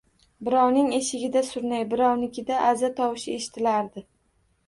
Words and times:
Birovning 0.45 0.87
eshigida 0.99 1.43
surnay, 1.49 1.85
birovnikida 1.91 2.57
aza 2.71 2.91
tovushi 3.01 3.37
eshitilardi... 3.41 4.05